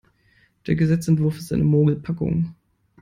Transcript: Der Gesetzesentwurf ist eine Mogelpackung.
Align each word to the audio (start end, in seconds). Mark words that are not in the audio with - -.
Der 0.65 0.73
Gesetzesentwurf 0.73 1.37
ist 1.37 1.53
eine 1.53 1.63
Mogelpackung. 1.63 2.55